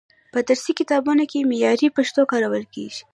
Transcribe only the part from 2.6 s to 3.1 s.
کیږي.